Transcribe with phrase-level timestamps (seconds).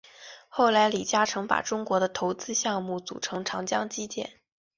[0.49, 4.31] 后来李嘉诚把中国的投资项目组成长江基建。